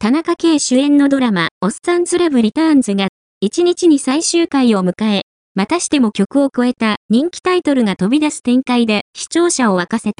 [0.00, 3.08] 田中圭主演のドラマ、オっさンズラブリターンズが、
[3.44, 5.22] 1日に最終回を迎え、
[5.56, 10.16] またしても曲を超えた人気タイトルが飛び出す展開で視聴者を沸かせた。